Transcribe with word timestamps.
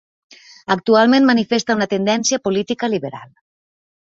Actualment 0.75 1.27
manifesta 1.27 1.75
una 1.81 1.89
tendència 1.93 2.41
política 2.49 2.91
liberal. 2.97 3.31